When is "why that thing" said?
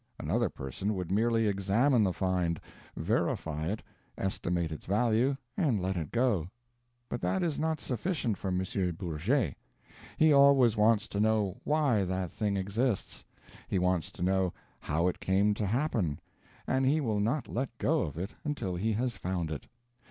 11.65-12.57